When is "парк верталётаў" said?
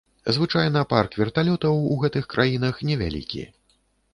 0.93-1.75